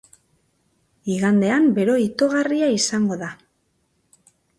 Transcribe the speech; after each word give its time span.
Igandean 1.15 1.67
bero 1.75 1.97
itogarria 2.05 2.71
izango 2.77 3.19
da. 3.25 3.29